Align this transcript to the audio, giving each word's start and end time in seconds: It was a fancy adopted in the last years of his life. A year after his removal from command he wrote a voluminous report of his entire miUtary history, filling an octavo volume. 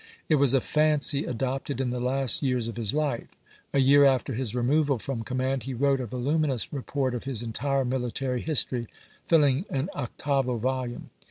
It 0.29 0.37
was 0.37 0.55
a 0.55 0.61
fancy 0.61 1.25
adopted 1.25 1.79
in 1.79 1.91
the 1.91 1.99
last 1.99 2.41
years 2.41 2.67
of 2.67 2.75
his 2.75 2.91
life. 2.91 3.27
A 3.71 3.77
year 3.77 4.03
after 4.03 4.33
his 4.33 4.55
removal 4.55 4.97
from 4.97 5.21
command 5.21 5.61
he 5.61 5.75
wrote 5.75 6.01
a 6.01 6.07
voluminous 6.07 6.73
report 6.73 7.13
of 7.13 7.25
his 7.25 7.43
entire 7.43 7.85
miUtary 7.85 8.39
history, 8.41 8.87
filling 9.27 9.63
an 9.69 9.89
octavo 9.93 10.57
volume. 10.57 11.11